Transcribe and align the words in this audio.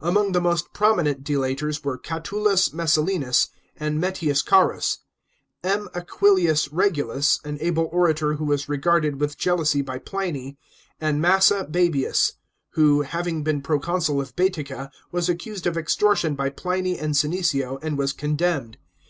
Among 0.00 0.32
the 0.32 0.40
most 0.40 0.72
prominent 0.72 1.22
delators 1.24 1.84
were 1.84 1.98
Catullus 1.98 2.70
Messalinus 2.70 3.50
and 3.76 4.00
Metius 4.02 4.40
Cams; 4.42 5.00
M. 5.62 5.90
Aquilius 5.94 6.72
Regulus,| 6.72 7.38
an 7.44 7.58
able 7.60 7.90
orator 7.92 8.36
who 8.36 8.46
was 8.46 8.66
regarded 8.66 9.20
with 9.20 9.36
jealousy 9.36 9.82
by 9.82 9.98
Pliny; 9.98 10.56
and 11.02 11.20
Massa 11.20 11.66
Bsebius, 11.70 12.32
who, 12.70 13.02
having 13.02 13.42
been 13.42 13.60
proconsul 13.60 14.22
of 14.22 14.34
Bsetica, 14.34 14.88
was 15.12 15.28
accused 15.28 15.66
of 15.66 15.76
extortion 15.76 16.34
by 16.34 16.48
Pliny 16.48 16.98
and 16.98 17.14
Senecio, 17.14 17.78
and 17.82 17.98
was 17.98 18.14
condemned. 18.14 18.78